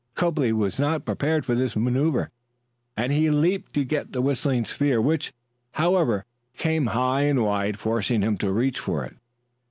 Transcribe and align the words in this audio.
Copley 0.15 0.51
was 0.51 0.79
not 0.79 1.05
prepared 1.05 1.45
for 1.45 1.53
this 1.53 1.75
manoeuvre, 1.75 2.31
and 2.97 3.11
he 3.11 3.29
leaped 3.29 3.71
to 3.75 3.83
get 3.83 4.13
the 4.13 4.21
whistling 4.23 4.65
sphere, 4.65 4.99
which, 4.99 5.31
however, 5.73 6.25
came 6.57 6.87
high 6.87 7.21
and 7.25 7.43
wide, 7.43 7.77
forcing 7.77 8.23
him 8.23 8.35
to 8.39 8.51
reach 8.51 8.79
for 8.79 9.05
it. 9.05 9.15